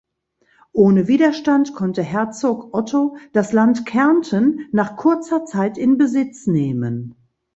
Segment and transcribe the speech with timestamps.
[0.71, 7.13] Ohne Widerstand konnte Herzog Otto das Land Kärnten nach kurzer Zeit in Besitz nehmen.